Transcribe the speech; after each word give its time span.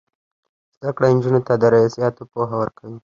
زده 0.75 0.89
کړه 0.95 1.07
نجونو 1.15 1.41
ته 1.47 1.53
د 1.61 1.63
ریاضیاتو 1.73 2.23
پوهه 2.31 2.55
ورکوي. 2.61 2.97